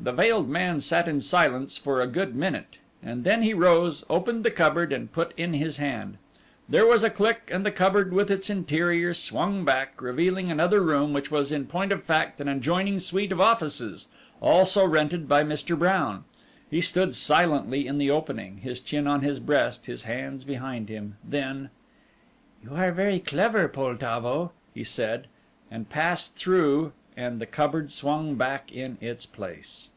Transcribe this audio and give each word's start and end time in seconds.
The 0.00 0.12
veiled 0.12 0.48
man 0.48 0.80
sat 0.80 1.08
in 1.08 1.20
silence 1.20 1.76
for 1.76 2.00
a 2.00 2.06
good 2.06 2.32
minute, 2.36 2.78
and 3.02 3.24
then 3.24 3.42
he 3.42 3.52
rose, 3.52 4.04
opened 4.08 4.44
the 4.44 4.50
cupboard 4.52 4.92
and 4.92 5.10
put 5.10 5.34
in 5.36 5.54
his 5.54 5.78
hand. 5.78 6.18
There 6.68 6.86
was 6.86 7.02
a 7.02 7.10
click 7.10 7.50
and 7.52 7.66
the 7.66 7.72
cupboard 7.72 8.12
with 8.12 8.30
its 8.30 8.48
interior 8.48 9.12
swung 9.12 9.64
back, 9.64 10.00
revealing 10.00 10.52
another 10.52 10.80
room 10.82 11.12
which 11.12 11.32
was 11.32 11.50
in 11.50 11.66
point 11.66 11.90
of 11.90 12.04
fact 12.04 12.40
an 12.40 12.46
adjoining 12.46 13.00
suite 13.00 13.32
of 13.32 13.40
offices, 13.40 14.06
also 14.40 14.86
rented 14.86 15.26
by 15.28 15.42
Mr. 15.42 15.76
Brown. 15.76 16.22
He 16.70 16.80
stood 16.80 17.12
silently 17.12 17.84
in 17.88 17.98
the 17.98 18.08
opening, 18.08 18.58
his 18.58 18.78
chin 18.78 19.08
on 19.08 19.22
his 19.22 19.40
breast, 19.40 19.86
his 19.86 20.04
hands 20.04 20.44
behind 20.44 20.88
him, 20.88 21.16
then: 21.24 21.70
"You 22.62 22.76
are 22.76 22.92
very 22.92 23.18
clever, 23.18 23.66
Poltavo," 23.68 24.52
he 24.72 24.84
said, 24.84 25.26
and 25.72 25.90
passed 25.90 26.36
through 26.36 26.92
and 27.16 27.40
the 27.40 27.46
cupboard 27.46 27.90
swung 27.90 28.36
back 28.36 28.70
in 28.70 28.96
its 29.00 29.26
place. 29.26 29.88